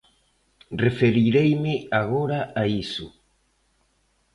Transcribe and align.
Referireime 0.83 1.73
agora 2.01 2.39
a 2.61 2.63
iso. 2.83 3.05